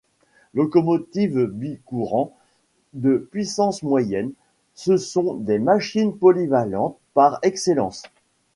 [0.55, 2.35] Locomotives bicourant
[2.93, 4.31] de puissance moyenne,
[4.73, 8.01] ce sont des machines polyvalentes par excellence.